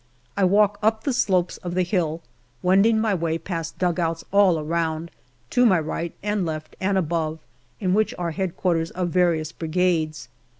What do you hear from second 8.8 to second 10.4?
of various Brigades.